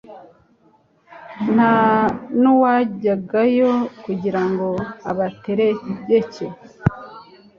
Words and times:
nta 1.53 1.75
n'uwajyagayo 2.41 3.71
kugira 4.03 4.41
ngo 4.49 4.67
abategeke 5.09 6.41